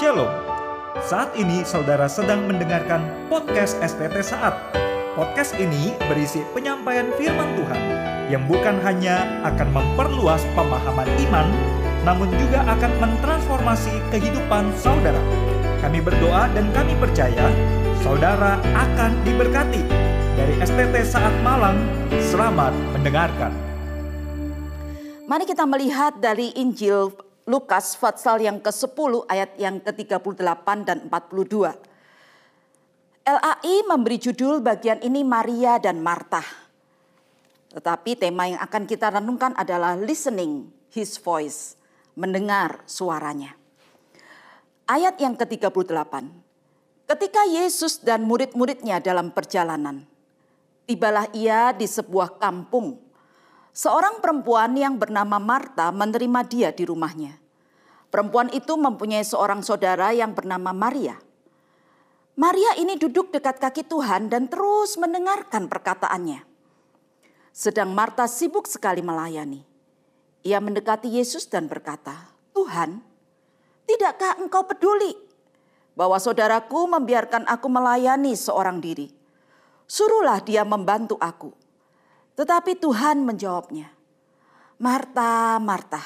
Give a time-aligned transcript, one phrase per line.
[0.00, 0.32] Shalom.
[1.04, 4.56] Saat ini saudara sedang mendengarkan podcast STT Saat.
[5.12, 7.80] Podcast ini berisi penyampaian firman Tuhan
[8.32, 11.44] yang bukan hanya akan memperluas pemahaman iman,
[12.08, 15.20] namun juga akan mentransformasi kehidupan saudara.
[15.84, 17.52] Kami berdoa dan kami percaya
[18.00, 19.84] saudara akan diberkati.
[20.40, 21.76] Dari STT Saat Malang,
[22.32, 23.52] selamat mendengarkan.
[25.28, 31.74] Mari kita melihat dari Injil Lukas pasal yang ke-10 ayat yang ke-38 dan 42.
[33.22, 36.42] LAI memberi judul bagian ini Maria dan Marta.
[37.74, 41.74] Tetapi tema yang akan kita renungkan adalah listening his voice,
[42.14, 43.58] mendengar suaranya.
[44.86, 46.14] Ayat yang ke-38.
[47.10, 50.06] Ketika Yesus dan murid-muridnya dalam perjalanan,
[50.86, 53.02] tibalah ia di sebuah kampung
[53.72, 57.40] Seorang perempuan yang bernama Marta menerima dia di rumahnya.
[58.12, 61.16] Perempuan itu mempunyai seorang saudara yang bernama Maria.
[62.36, 66.44] Maria ini duduk dekat kaki Tuhan dan terus mendengarkan perkataannya.
[67.48, 69.64] Sedang Marta sibuk sekali melayani.
[70.44, 73.00] Ia mendekati Yesus dan berkata, "Tuhan,
[73.88, 75.16] tidakkah Engkau peduli
[75.96, 79.08] bahwa saudaraku membiarkan aku melayani seorang diri?
[79.88, 81.62] Suruhlah dia membantu aku."
[82.32, 83.92] Tetapi Tuhan menjawabnya,
[84.80, 86.02] Marta, Marta,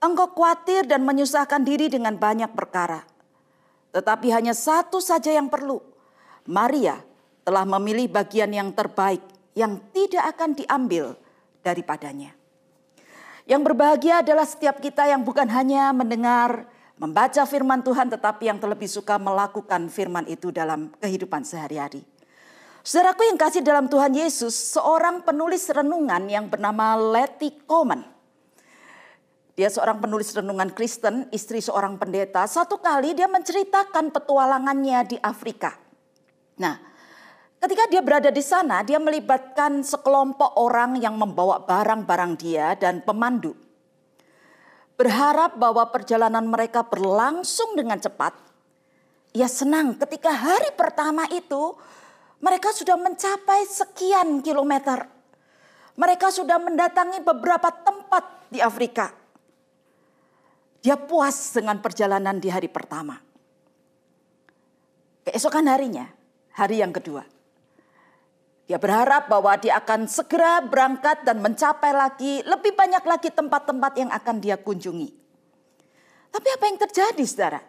[0.00, 3.04] engkau khawatir dan menyusahkan diri dengan banyak perkara.
[3.92, 5.80] Tetapi hanya satu saja yang perlu.
[6.48, 6.96] Maria
[7.44, 9.20] telah memilih bagian yang terbaik
[9.52, 11.16] yang tidak akan diambil
[11.60, 12.32] daripadanya.
[13.48, 16.68] Yang berbahagia adalah setiap kita yang bukan hanya mendengar,
[17.00, 22.04] membaca firman Tuhan, tetapi yang terlebih suka melakukan firman itu dalam kehidupan sehari-hari.
[22.88, 28.00] Saudaraku yang kasih dalam Tuhan Yesus, seorang penulis renungan yang bernama Letty Coleman.
[29.52, 32.48] Dia seorang penulis renungan Kristen, istri seorang pendeta.
[32.48, 35.76] Satu kali dia menceritakan petualangannya di Afrika.
[36.64, 36.80] Nah,
[37.60, 43.52] ketika dia berada di sana, dia melibatkan sekelompok orang yang membawa barang-barang dia dan pemandu.
[44.96, 48.32] Berharap bahwa perjalanan mereka berlangsung dengan cepat.
[49.36, 51.76] Ia senang ketika hari pertama itu
[52.38, 55.10] mereka sudah mencapai sekian kilometer.
[55.98, 59.10] Mereka sudah mendatangi beberapa tempat di Afrika.
[60.78, 63.18] Dia puas dengan perjalanan di hari pertama.
[65.26, 66.06] Keesokan harinya,
[66.54, 67.26] hari yang kedua.
[68.70, 74.10] Dia berharap bahwa dia akan segera berangkat dan mencapai lagi lebih banyak lagi tempat-tempat yang
[74.14, 75.10] akan dia kunjungi.
[76.30, 77.60] Tapi apa yang terjadi saudara?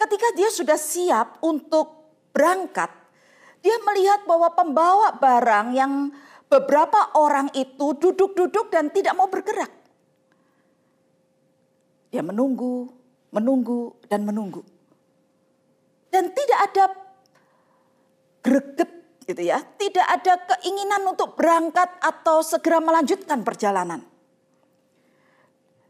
[0.00, 3.05] Ketika dia sudah siap untuk berangkat,
[3.60, 5.92] dia melihat bahwa pembawa barang yang
[6.46, 9.70] beberapa orang itu duduk-duduk dan tidak mau bergerak.
[12.10, 12.88] Dia menunggu,
[13.34, 14.62] menunggu, dan menunggu.
[16.08, 16.84] Dan tidak ada
[18.40, 18.90] greget
[19.26, 19.58] gitu ya.
[19.60, 24.00] Tidak ada keinginan untuk berangkat atau segera melanjutkan perjalanan.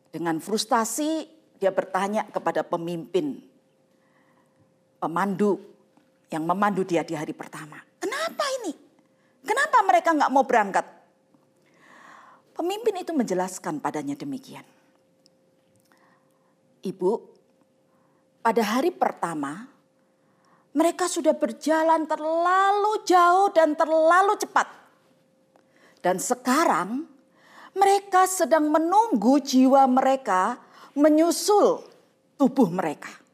[0.08, 1.28] Dengan frustasi
[1.60, 3.44] dia bertanya kepada pemimpin,
[4.96, 5.75] pemandu
[6.30, 7.78] yang memandu dia di hari pertama.
[8.02, 8.72] Kenapa ini?
[9.46, 10.86] Kenapa mereka nggak mau berangkat?
[12.56, 14.64] Pemimpin itu menjelaskan padanya demikian.
[16.82, 17.12] Ibu,
[18.40, 19.68] pada hari pertama
[20.76, 24.68] mereka sudah berjalan terlalu jauh dan terlalu cepat.
[26.04, 27.08] Dan sekarang
[27.76, 30.56] mereka sedang menunggu jiwa mereka
[30.96, 31.84] menyusul
[32.40, 33.25] tubuh mereka.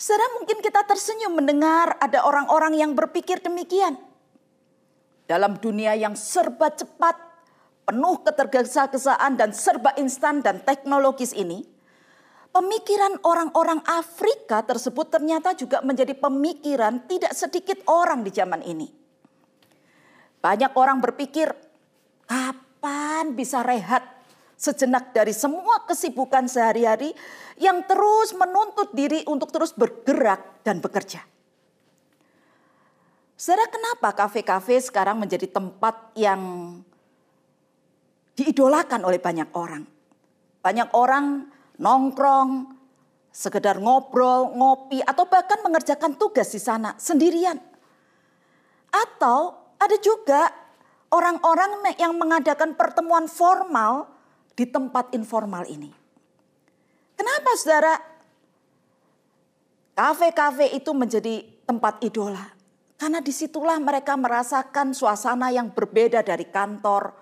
[0.00, 4.00] Saudara mungkin kita tersenyum mendengar ada orang-orang yang berpikir demikian.
[5.28, 7.20] Dalam dunia yang serba cepat,
[7.84, 11.68] penuh ketergesa-gesaan dan serba instan dan teknologis ini,
[12.48, 18.88] pemikiran orang-orang Afrika tersebut ternyata juga menjadi pemikiran tidak sedikit orang di zaman ini.
[20.40, 21.52] Banyak orang berpikir,
[22.24, 24.19] kapan bisa rehat
[24.60, 27.16] sejenak dari semua kesibukan sehari-hari
[27.56, 31.24] yang terus menuntut diri untuk terus bergerak dan bekerja.
[33.40, 36.76] Saudara, kenapa kafe-kafe sekarang menjadi tempat yang
[38.36, 39.88] diidolakan oleh banyak orang?
[40.60, 41.48] Banyak orang
[41.80, 42.76] nongkrong,
[43.32, 47.56] sekedar ngobrol, ngopi, atau bahkan mengerjakan tugas di sana sendirian.
[48.92, 50.52] Atau ada juga
[51.08, 54.19] orang-orang yang mengadakan pertemuan formal
[54.60, 55.88] di tempat informal ini.
[57.16, 57.96] Kenapa saudara?
[59.96, 62.44] Kafe-kafe itu menjadi tempat idola.
[63.00, 67.16] Karena di situlah mereka merasakan suasana yang berbeda dari kantor.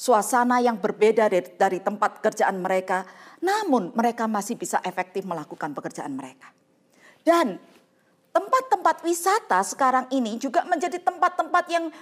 [0.00, 3.04] suasana yang berbeda dari, tempat kerjaan mereka,
[3.44, 6.48] namun mereka masih bisa efektif melakukan pekerjaan mereka.
[7.20, 7.60] Dan
[8.32, 11.92] tempat-tempat wisata sekarang ini juga menjadi tempat-tempat yang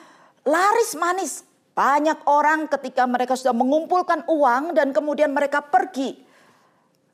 [0.47, 1.43] laris manis.
[1.79, 6.11] Banyak orang ketika mereka sudah mengumpulkan uang dan kemudian mereka pergi.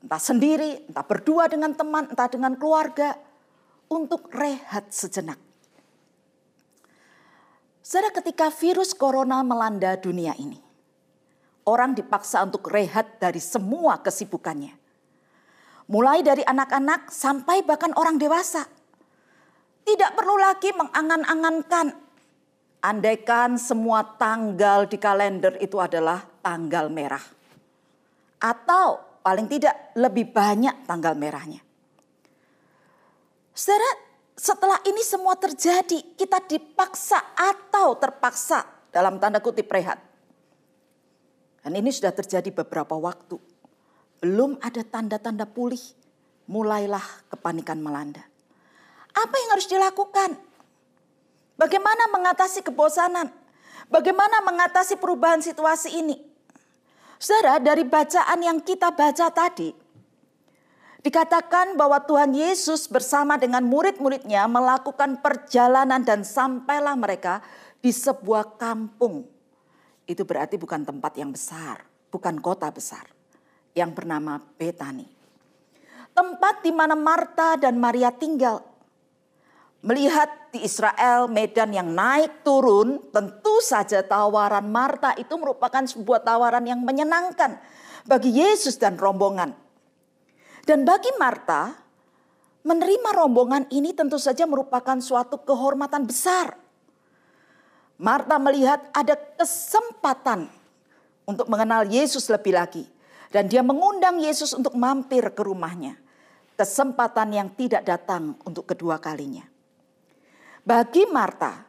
[0.01, 3.13] Entah sendiri, entah berdua dengan teman, entah dengan keluarga.
[3.85, 5.37] Untuk rehat sejenak.
[7.85, 10.57] Saudara ketika virus corona melanda dunia ini,
[11.69, 14.73] orang dipaksa untuk rehat dari semua kesibukannya.
[15.93, 18.65] Mulai dari anak-anak sampai bahkan orang dewasa.
[19.85, 22.04] Tidak perlu lagi mengangan-angankan.
[22.85, 27.25] Andaikan semua tanggal di kalender itu adalah tanggal merah.
[28.37, 31.65] Atau paling tidak lebih banyak tanggal merahnya.
[33.57, 33.89] Saudara,
[34.37, 38.61] setelah ini semua terjadi, kita dipaksa atau terpaksa
[38.93, 39.97] dalam tanda kutip rehat.
[41.65, 43.41] Dan ini sudah terjadi beberapa waktu.
[44.21, 45.81] Belum ada tanda-tanda pulih,
[46.45, 48.21] mulailah kepanikan melanda.
[49.09, 50.37] Apa yang harus dilakukan?
[51.55, 53.31] Bagaimana mengatasi kebosanan?
[53.87, 56.19] Bagaimana mengatasi perubahan situasi ini?
[57.15, 59.71] Saudara, dari bacaan yang kita baca tadi,
[61.05, 67.45] Dikatakan bahwa Tuhan Yesus bersama dengan murid-muridnya melakukan perjalanan dan sampailah mereka
[67.77, 69.21] di sebuah kampung.
[70.09, 73.05] Itu berarti bukan tempat yang besar, bukan kota besar
[73.77, 75.05] yang bernama Betani.
[76.09, 78.65] Tempat di mana Marta dan Maria tinggal.
[79.85, 86.65] Melihat di Israel medan yang naik turun, tentu saja tawaran Marta itu merupakan sebuah tawaran
[86.65, 87.61] yang menyenangkan
[88.09, 89.53] bagi Yesus dan rombongan.
[90.65, 91.77] Dan bagi Marta,
[92.65, 96.57] menerima rombongan ini tentu saja merupakan suatu kehormatan besar.
[98.01, 100.49] Marta melihat ada kesempatan
[101.29, 102.89] untuk mengenal Yesus lebih lagi.
[103.29, 105.93] Dan dia mengundang Yesus untuk mampir ke rumahnya.
[106.57, 109.54] Kesempatan yang tidak datang untuk kedua kalinya.
[110.65, 111.61] Bagi Marta,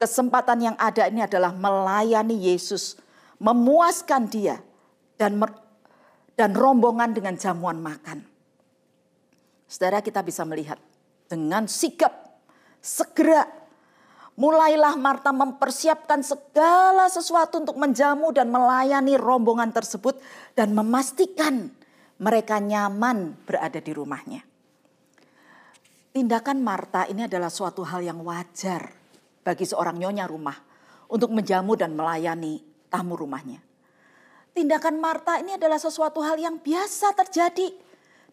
[0.00, 2.96] kesempatan yang ada ini adalah melayani Yesus,
[3.36, 4.56] memuaskan dia,
[5.20, 5.36] dan
[6.32, 8.24] dan rombongan dengan jamuan makan.
[9.68, 10.80] Saudara kita bisa melihat
[11.28, 12.40] dengan sigap
[12.80, 13.44] segera
[14.40, 20.16] mulailah Marta mempersiapkan segala sesuatu untuk menjamu dan melayani rombongan tersebut
[20.56, 21.68] dan memastikan
[22.16, 24.49] mereka nyaman berada di rumahnya.
[26.10, 28.90] Tindakan Marta ini adalah suatu hal yang wajar
[29.46, 30.58] bagi seorang nyonya rumah
[31.06, 32.58] untuk menjamu dan melayani
[32.90, 33.62] tamu rumahnya.
[34.50, 37.70] Tindakan Marta ini adalah sesuatu hal yang biasa terjadi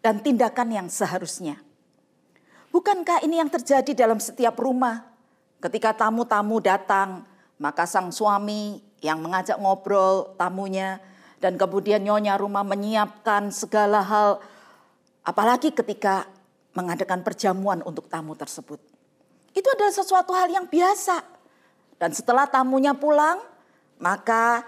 [0.02, 1.62] dan tindakan yang seharusnya.
[2.74, 5.06] Bukankah ini yang terjadi dalam setiap rumah?
[5.62, 7.30] Ketika tamu-tamu datang,
[7.62, 10.98] maka sang suami yang mengajak ngobrol tamunya
[11.38, 14.42] dan kemudian nyonya rumah menyiapkan segala hal
[15.22, 16.26] apalagi ketika
[16.78, 18.78] mengadakan perjamuan untuk tamu tersebut.
[19.58, 21.26] Itu adalah sesuatu hal yang biasa.
[21.98, 23.42] Dan setelah tamunya pulang,
[23.98, 24.62] maka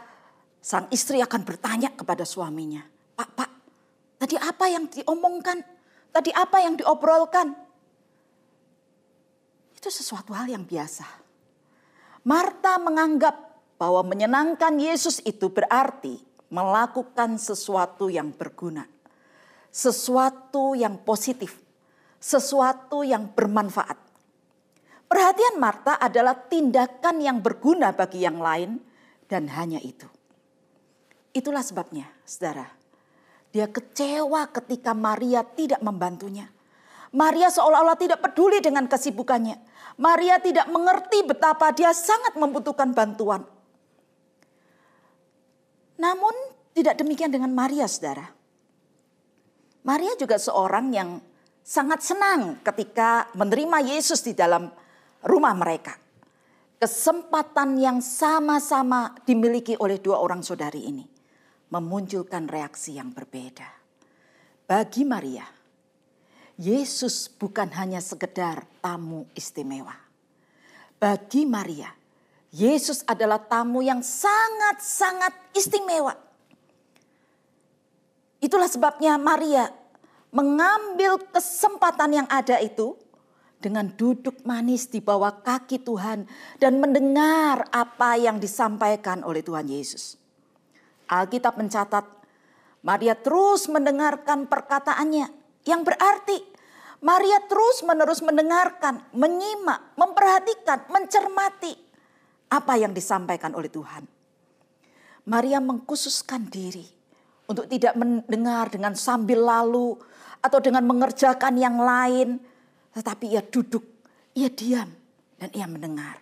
[0.59, 2.83] Sang istri akan bertanya kepada suaminya,
[3.15, 3.51] Pak, Pak,
[4.19, 5.63] tadi apa yang diomongkan?
[6.11, 7.56] Tadi apa yang diobrolkan?
[9.71, 11.07] Itu sesuatu hal yang biasa.
[12.27, 13.39] Marta menganggap
[13.79, 16.19] bahwa menyenangkan Yesus itu berarti
[16.51, 18.83] melakukan sesuatu yang berguna.
[19.71, 21.56] Sesuatu yang positif.
[22.19, 23.95] Sesuatu yang bermanfaat.
[25.09, 28.78] Perhatian Marta adalah tindakan yang berguna bagi yang lain
[29.26, 30.06] dan hanya itu.
[31.33, 32.69] Itulah sebabnya, saudara.
[33.49, 36.45] Dia kecewa ketika Maria tidak membantunya.
[37.09, 39.57] Maria seolah-olah tidak peduli dengan kesibukannya.
[39.97, 43.42] Maria tidak mengerti betapa dia sangat membutuhkan bantuan.
[45.97, 46.31] Namun
[46.78, 48.30] tidak demikian dengan Maria, saudara.
[49.81, 51.18] Maria juga seorang yang
[51.69, 54.73] sangat senang ketika menerima Yesus di dalam
[55.21, 55.94] rumah mereka.
[56.81, 61.06] Kesempatan yang sama-sama dimiliki oleh dua orang saudari ini
[61.69, 63.69] memunculkan reaksi yang berbeda.
[64.66, 65.45] Bagi Maria,
[66.57, 69.94] Yesus bukan hanya sekedar tamu istimewa.
[70.97, 71.92] Bagi Maria,
[72.49, 76.16] Yesus adalah tamu yang sangat-sangat istimewa.
[78.40, 79.68] Itulah sebabnya Maria
[80.30, 82.98] mengambil kesempatan yang ada itu
[83.59, 86.24] dengan duduk manis di bawah kaki Tuhan
[86.62, 90.16] dan mendengar apa yang disampaikan oleh Tuhan Yesus.
[91.09, 92.06] Alkitab mencatat
[92.80, 95.28] Maria terus mendengarkan perkataannya
[95.68, 96.40] yang berarti
[97.00, 101.71] Maria terus menerus mendengarkan, menyimak, memperhatikan, mencermati
[102.52, 104.04] apa yang disampaikan oleh Tuhan.
[105.28, 106.83] Maria mengkhususkan diri
[107.48, 109.95] untuk tidak mendengar dengan sambil lalu
[110.40, 112.40] atau dengan mengerjakan yang lain,
[112.96, 113.84] tetapi ia duduk,
[114.36, 114.90] ia diam,
[115.40, 116.19] dan ia mendengar.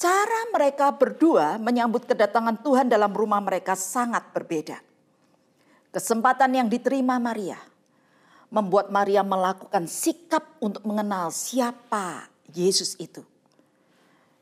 [0.00, 4.80] Cara mereka berdua menyambut kedatangan Tuhan dalam rumah mereka sangat berbeda.
[5.92, 7.60] Kesempatan yang diterima Maria
[8.48, 13.22] membuat Maria melakukan sikap untuk mengenal siapa Yesus itu.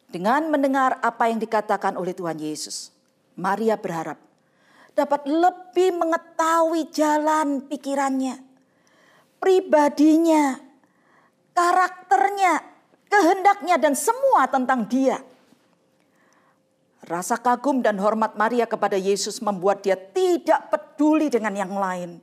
[0.08, 2.88] Dengan mendengar apa yang dikatakan oleh Tuhan Yesus,
[3.36, 4.16] Maria berharap
[4.96, 8.40] dapat lebih mengetahui jalan pikirannya,
[9.38, 10.58] pribadinya,
[11.54, 12.62] karakternya,
[13.08, 15.18] kehendaknya, dan semua tentang Dia.
[17.08, 22.20] Rasa kagum dan hormat Maria kepada Yesus membuat dia tidak peduli dengan yang lain,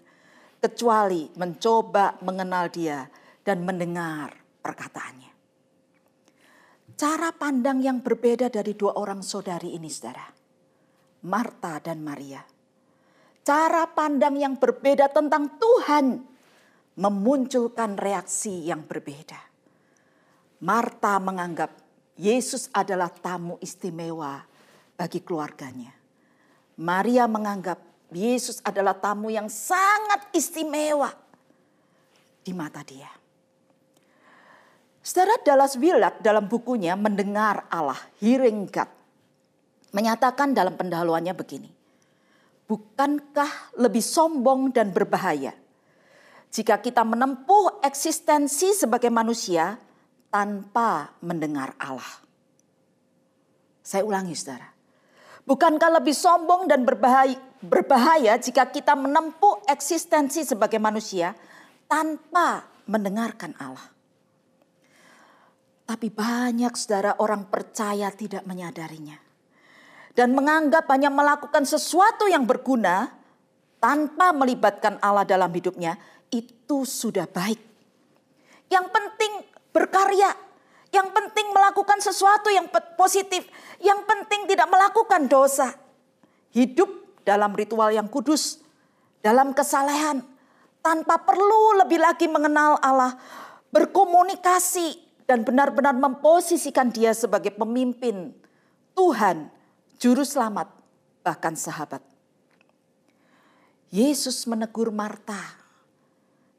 [0.61, 3.09] kecuali mencoba mengenal Dia
[3.41, 4.29] dan mendengar
[4.61, 5.31] perkataannya.
[6.95, 10.23] Cara pandang yang berbeda dari dua orang saudari ini, saudara,
[11.27, 12.39] Marta dan Maria.
[13.45, 16.34] Cara pandang yang berbeda tentang Tuhan
[16.95, 19.39] memunculkan reaksi yang berbeda.
[20.63, 21.71] Marta menganggap
[22.15, 24.39] Yesus adalah tamu istimewa
[24.95, 25.91] bagi keluarganya.
[26.79, 27.79] Maria menganggap
[28.15, 31.11] Yesus adalah tamu yang sangat istimewa
[32.39, 33.11] di mata dia.
[35.05, 38.89] Saudara Dallas Willard dalam bukunya Mendengar Allah, Hearing God,
[39.93, 41.69] menyatakan dalam pendahuluannya begini.
[42.65, 45.53] Bukankah lebih sombong dan berbahaya
[46.51, 49.77] jika kita menempuh eksistensi sebagai manusia
[50.31, 52.25] tanpa mendengar Allah.
[53.85, 54.67] Saya ulangi saudara.
[55.45, 61.37] Bukankah lebih sombong dan berbahaya, berbahaya jika kita menempuh eksistensi sebagai manusia
[61.85, 63.93] tanpa mendengarkan Allah.
[65.85, 69.21] Tapi banyak saudara orang percaya tidak menyadarinya.
[70.17, 73.13] Dan menganggap hanya melakukan sesuatu yang berguna
[73.77, 75.93] tanpa melibatkan Allah dalam hidupnya
[76.33, 77.59] itu sudah baik.
[78.69, 79.33] Yang penting
[79.69, 80.31] berkarya,
[80.89, 83.45] yang penting melakukan sesuatu yang positif,
[83.83, 85.75] yang penting tidak melakukan dosa.
[86.55, 86.87] Hidup
[87.27, 88.63] dalam ritual yang kudus,
[89.19, 90.23] dalam kesalehan,
[90.79, 93.19] tanpa perlu lebih lagi mengenal Allah,
[93.73, 98.31] berkomunikasi dan benar-benar memposisikan dia sebagai pemimpin
[98.95, 99.51] Tuhan,
[99.99, 100.71] juru selamat,
[101.19, 101.99] bahkan sahabat.
[103.91, 105.64] Yesus menegur Marta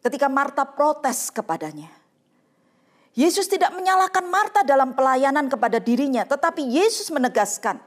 [0.06, 1.90] ketika Marta protes kepadanya.
[3.16, 7.82] Yesus tidak menyalahkan Marta dalam pelayanan kepada dirinya, tetapi Yesus menegaskan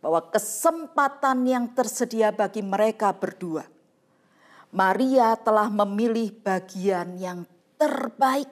[0.00, 3.68] bahwa kesempatan yang tersedia bagi mereka berdua,
[4.72, 7.44] Maria telah memilih bagian yang
[7.76, 8.48] terbaik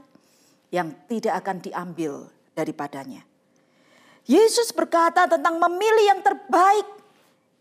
[0.68, 3.24] yang tidak akan diambil daripadanya.
[4.28, 6.86] Yesus berkata tentang memilih yang terbaik.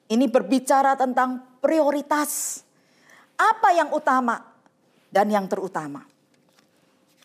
[0.09, 2.61] Ini berbicara tentang prioritas.
[3.37, 4.48] Apa yang utama?
[5.09, 6.05] Dan yang terutama.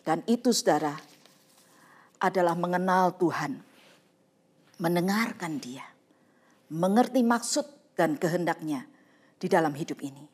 [0.05, 0.93] Dan itu saudara
[2.21, 3.57] adalah mengenal Tuhan.
[4.77, 5.85] Mendengarkan dia.
[6.69, 7.65] Mengerti maksud
[7.95, 8.85] dan kehendaknya
[9.39, 10.25] di dalam hidup ini.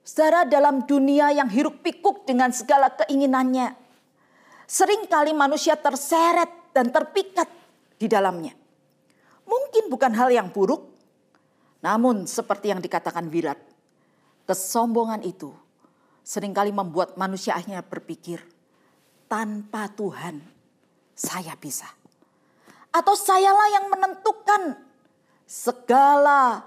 [0.00, 3.74] Saudara dalam dunia yang hiruk pikuk dengan segala keinginannya.
[4.70, 7.48] Seringkali manusia terseret dan terpikat
[7.98, 8.54] di dalamnya.
[9.44, 10.86] Mungkin bukan hal yang buruk.
[11.82, 13.58] Namun seperti yang dikatakan Wirat.
[14.46, 15.50] Kesombongan itu
[16.30, 18.38] sering kali membuat manusia akhirnya berpikir,
[19.26, 20.38] tanpa Tuhan
[21.10, 21.90] saya bisa.
[22.94, 24.78] Atau sayalah yang menentukan
[25.42, 26.62] segala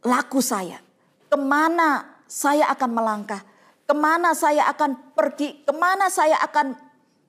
[0.00, 0.80] laku saya.
[1.28, 3.44] Ke mana saya akan melangkah,
[3.84, 6.72] ke mana saya akan pergi, ke mana saya akan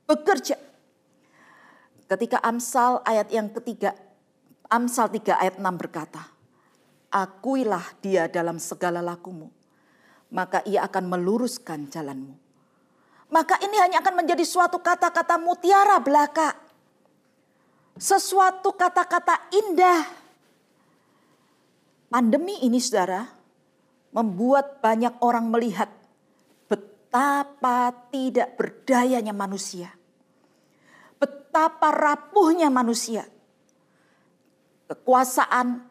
[0.07, 0.55] bekerja.
[2.07, 3.91] Ketika Amsal ayat yang ketiga,
[4.71, 6.23] Amsal 3 ayat 6 berkata,
[7.11, 9.64] Akuilah dia dalam segala lakumu
[10.35, 12.35] maka ia akan meluruskan jalanmu.
[13.31, 16.51] Maka ini hanya akan menjadi suatu kata-kata mutiara belaka.
[17.95, 20.03] Sesuatu kata-kata indah.
[22.11, 23.23] Pandemi ini saudara
[24.11, 25.87] membuat banyak orang melihat
[26.67, 29.95] betapa tidak berdayanya manusia.
[31.15, 33.23] Betapa rapuhnya manusia.
[34.91, 35.87] Kekuasaan,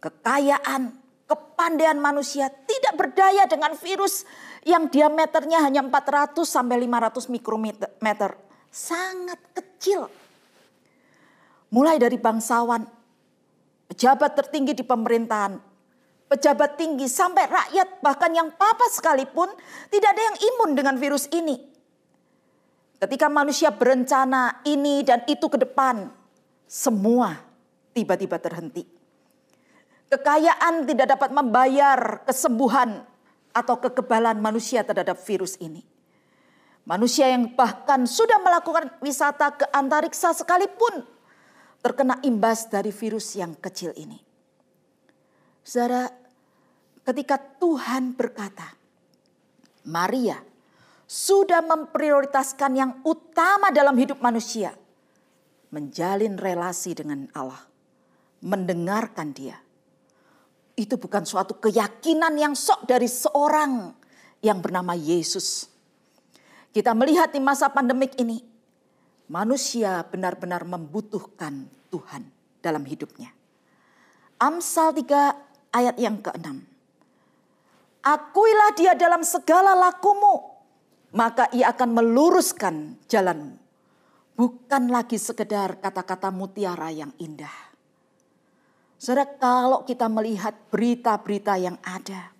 [0.00, 1.01] kekayaan,
[1.32, 4.28] kepandaian manusia tidak berdaya dengan virus
[4.68, 8.36] yang diameternya hanya 400 sampai 500 mikrometer.
[8.68, 10.12] Sangat kecil.
[11.72, 12.84] Mulai dari bangsawan,
[13.88, 15.56] pejabat tertinggi di pemerintahan,
[16.28, 19.48] pejabat tinggi sampai rakyat bahkan yang papa sekalipun
[19.88, 21.56] tidak ada yang imun dengan virus ini.
[23.00, 26.12] Ketika manusia berencana ini dan itu ke depan,
[26.68, 27.40] semua
[27.96, 29.01] tiba-tiba terhenti
[30.12, 33.00] Kekayaan tidak dapat membayar kesembuhan
[33.56, 35.80] atau kekebalan manusia terhadap virus ini.
[36.84, 41.06] Manusia yang bahkan sudah melakukan wisata ke antariksa sekalipun
[41.80, 44.20] terkena imbas dari virus yang kecil ini.
[45.62, 46.10] Saudara,
[47.06, 48.66] ketika Tuhan berkata,
[49.86, 50.38] Maria
[51.06, 54.74] sudah memprioritaskan yang utama dalam hidup manusia,
[55.70, 57.62] menjalin relasi dengan Allah,
[58.42, 59.58] mendengarkan Dia,
[60.76, 63.92] itu bukan suatu keyakinan yang sok dari seorang
[64.40, 65.68] yang bernama Yesus.
[66.72, 68.40] Kita melihat di masa pandemik ini,
[69.28, 72.24] manusia benar-benar membutuhkan Tuhan
[72.64, 73.28] dalam hidupnya.
[74.40, 76.48] Amsal 3 ayat yang ke-6.
[78.02, 80.58] Akuilah dia dalam segala lakumu,
[81.14, 83.60] maka ia akan meluruskan jalanmu.
[84.32, 87.71] Bukan lagi sekedar kata-kata mutiara yang indah
[89.02, 92.30] Saudara, kalau kita melihat berita-berita yang ada,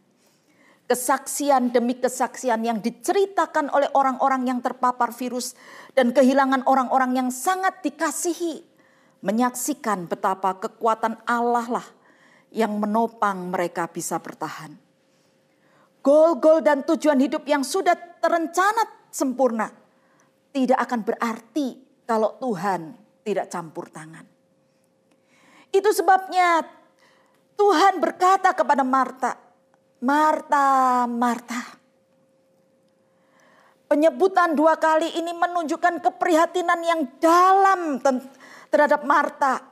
[0.87, 5.59] kesaksian demi kesaksian yang diceritakan oleh orang-orang yang terpapar virus
[5.99, 8.63] dan kehilangan orang-orang yang sangat dikasihi,
[9.27, 11.87] menyaksikan betapa kekuatan Allah lah
[12.55, 14.79] yang menopang mereka bisa bertahan.
[15.99, 19.67] Gol-gol dan tujuan hidup yang sudah terencana sempurna
[20.55, 21.67] tidak akan berarti
[22.07, 22.95] kalau Tuhan
[23.27, 24.32] tidak campur tangan.
[25.73, 26.61] Itu sebabnya
[27.57, 29.41] Tuhan berkata kepada Marta,
[30.05, 31.61] Marta, Marta.
[33.89, 38.01] Penyebutan dua kali ini menunjukkan keprihatinan yang dalam
[38.69, 39.65] terhadap Marta.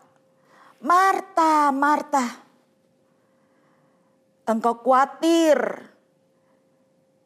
[0.80, 2.24] Marta, Marta.
[4.48, 5.56] Engkau khawatir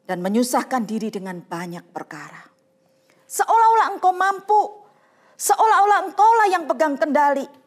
[0.07, 2.47] dan menyusahkan diri dengan banyak perkara.
[3.25, 4.61] Seolah-olah engkau mampu,
[5.35, 7.64] seolah-olah engkaulah yang pegang kendali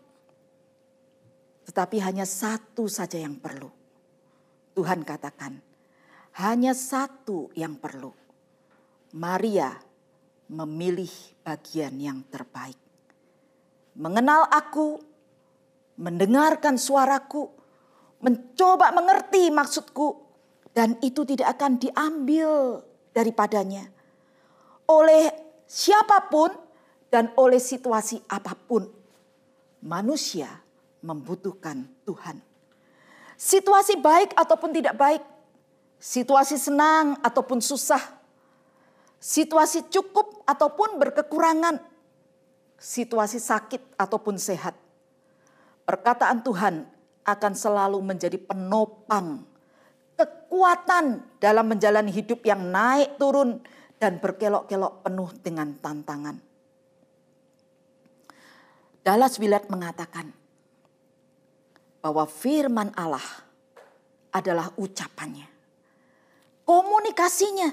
[1.69, 3.69] tetapi hanya satu saja yang perlu.
[4.73, 5.61] Tuhan katakan,
[6.41, 8.09] hanya satu yang perlu.
[9.13, 9.77] Maria
[10.49, 11.13] memilih
[11.45, 12.81] bagian yang terbaik.
[14.01, 14.97] Mengenal aku,
[16.01, 17.53] mendengarkan suaraku,
[18.25, 20.25] mencoba mengerti maksudku,
[20.73, 22.81] dan itu tidak akan diambil
[23.13, 23.99] daripadanya
[24.89, 25.29] oleh
[25.69, 26.49] siapa pun
[27.13, 28.89] dan oleh situasi apa pun.
[29.85, 30.49] Manusia
[31.09, 32.45] membutuhkan Tuhan.
[33.41, 35.23] Situasi baik ataupun tidak baik,
[35.97, 38.03] situasi senang ataupun susah,
[39.17, 41.81] situasi cukup ataupun berkekurangan,
[42.77, 44.77] situasi sakit ataupun sehat.
[45.89, 46.85] Perkataan Tuhan
[47.25, 49.49] akan selalu menjadi penopang
[50.19, 53.63] kekuatan dalam menjalani hidup yang naik turun
[54.03, 56.37] dan berkelok-kelok penuh dengan tantangan.
[59.07, 60.35] Dallas Willard mengatakan,
[61.99, 63.25] bahwa firman Allah
[64.31, 65.47] adalah ucapannya.
[66.63, 67.71] Komunikasinya.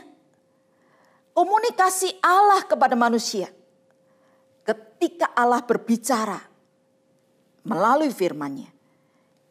[1.36, 3.52] Komunikasi Allah kepada manusia.
[4.64, 6.40] Ketika Allah berbicara
[7.68, 8.72] melalui firmannya.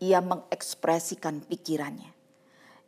[0.02, 2.10] Ia mengekspresikan pikirannya.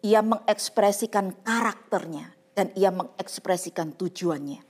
[0.02, 2.32] Ia mengekspresikan karakternya.
[2.56, 4.64] Dan ia mengekspresikan tujuannya.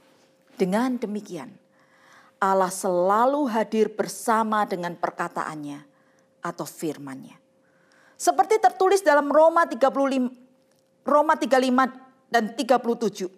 [0.59, 1.55] Dengan demikian
[2.37, 5.96] Allah selalu hadir bersama dengan perkataannya
[6.53, 7.37] atau firman-Nya.
[8.17, 10.47] Seperti tertulis dalam Roma 35
[11.07, 13.31] Roma 35 dan 37.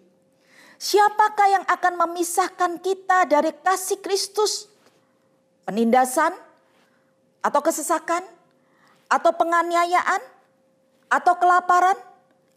[0.79, 4.65] Siapakah yang akan memisahkan kita dari kasih Kristus?
[5.69, 6.33] Penindasan
[7.45, 8.25] atau kesesakan
[9.05, 10.21] atau penganiayaan
[11.13, 11.97] atau kelaparan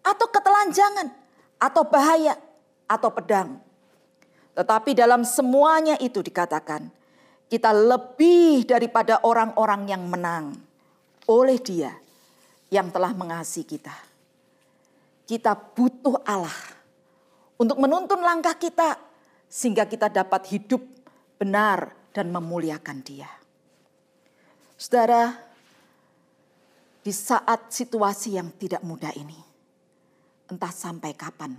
[0.00, 1.12] atau ketelanjangan
[1.60, 2.40] atau bahaya
[2.88, 3.60] atau pedang.
[4.56, 6.88] Tetapi dalam semuanya itu dikatakan,
[7.52, 10.56] kita lebih daripada orang-orang yang menang
[11.28, 11.92] oleh Dia
[12.72, 13.92] yang telah mengasihi kita.
[15.28, 16.56] Kita butuh Allah
[17.60, 18.96] untuk menuntun langkah kita
[19.52, 20.80] sehingga kita dapat hidup
[21.36, 23.28] benar dan memuliakan Dia.
[24.80, 25.36] Saudara,
[27.04, 29.36] di saat situasi yang tidak mudah ini,
[30.48, 31.52] entah sampai kapan,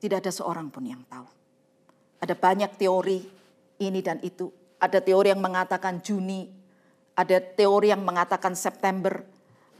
[0.00, 1.28] tidak ada seorang pun yang tahu.
[2.24, 3.35] Ada banyak teori
[3.80, 4.52] ini dan itu.
[4.76, 6.48] Ada teori yang mengatakan Juni,
[7.16, 9.24] ada teori yang mengatakan September,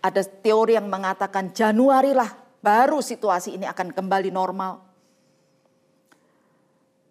[0.01, 2.33] ada teori yang mengatakan Januari lah
[2.65, 4.81] baru situasi ini akan kembali normal.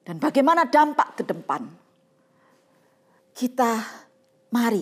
[0.05, 1.65] Dan bagaimana dampak ke depan?
[3.35, 3.71] Kita
[4.53, 4.81] mari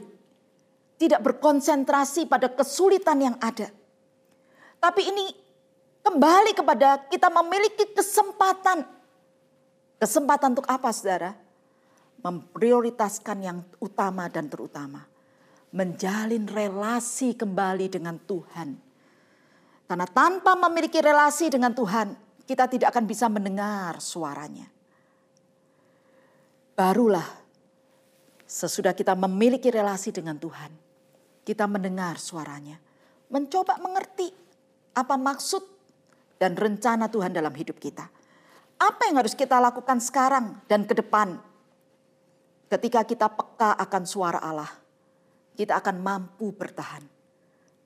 [1.00, 3.68] tidak berkonsentrasi pada kesulitan yang ada.
[4.80, 5.26] Tapi ini
[6.04, 8.84] kembali kepada kita memiliki kesempatan.
[10.00, 11.43] Kesempatan untuk apa saudara?
[12.24, 15.12] Memprioritaskan yang utama dan terutama.
[15.74, 18.78] menjalin relasi kembali dengan Tuhan.
[19.90, 22.14] Karena tanpa memiliki relasi dengan Tuhan,
[22.46, 24.70] kita tidak akan bisa mendengar suaranya.
[26.78, 27.26] Barulah
[28.46, 30.72] sesudah kita memiliki relasi dengan Tuhan,
[31.42, 32.78] kita mendengar suaranya,
[33.34, 34.30] mencoba mengerti
[34.94, 35.62] apa maksud
[36.38, 38.06] dan rencana Tuhan dalam hidup kita.
[38.78, 41.38] Apa yang harus kita lakukan sekarang dan ke depan
[42.74, 44.72] ketika kita peka akan suara Allah?
[45.54, 47.06] Kita akan mampu bertahan,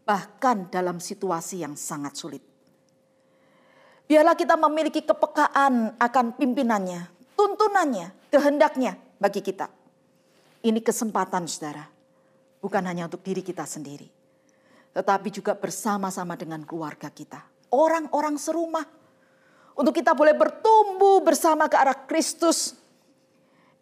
[0.08, 2.39] bahkan dalam situasi yang sangat sulit.
[4.08, 9.67] Biarlah kita memiliki kepekaan akan pimpinannya, tuntunannya, kehendaknya bagi kita.
[10.63, 11.84] Ini kesempatan saudara,
[12.63, 14.08] bukan hanya untuk diri kita sendiri,
[14.95, 17.43] tetapi juga bersama-sama dengan keluarga kita,
[17.76, 18.88] orang-orang serumah,
[19.76, 22.87] untuk kita boleh bertumbuh bersama ke arah Kristus.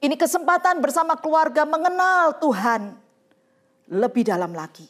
[0.04, 2.96] Ini kesempatan bersama keluarga mengenal Tuhan
[3.90, 4.86] lebih dalam lagi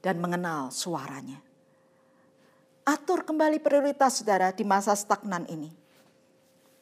[0.00, 1.38] dan mengenal suaranya.
[2.88, 5.70] Atur kembali prioritas saudara di masa stagnan ini.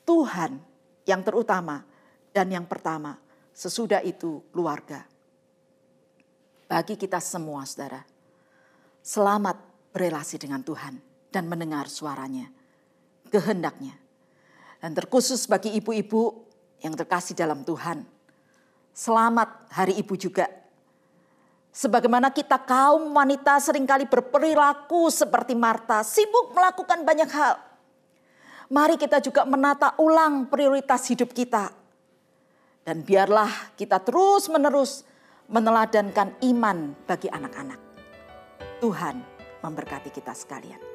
[0.07, 0.57] Tuhan
[1.05, 1.85] yang terutama
[2.33, 3.18] dan yang pertama,
[3.51, 5.05] sesudah itu keluarga.
[6.68, 8.01] Bagi kita semua saudara,
[9.03, 9.59] selamat
[9.92, 11.01] berelasi dengan Tuhan
[11.35, 12.49] dan mendengar suaranya,
[13.33, 13.97] kehendaknya.
[14.79, 16.48] Dan terkhusus bagi ibu-ibu
[16.83, 18.07] yang terkasih dalam Tuhan,
[18.95, 20.59] selamat hari ibu juga
[21.79, 27.55] Sebagaimana kita kaum wanita sering kali berperilaku seperti Marta, sibuk melakukan banyak hal.
[28.67, 31.71] Mari kita juga menata ulang prioritas hidup kita.
[32.83, 35.07] Dan biarlah kita terus menerus
[35.47, 37.79] meneladankan iman bagi anak-anak.
[38.83, 39.23] Tuhan
[39.62, 40.88] memberkati kita sekalian.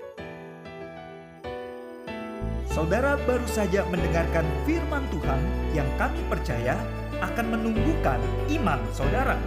[2.69, 5.41] Saudara baru saja mendengarkan firman Tuhan
[5.75, 6.79] yang kami percaya
[7.19, 8.19] akan menumbuhkan
[8.59, 9.39] iman saudara.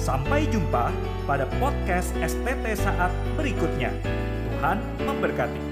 [0.00, 0.88] Sampai jumpa
[1.28, 3.92] pada podcast STT saat berikutnya.
[4.48, 5.69] Tuhan memberkati.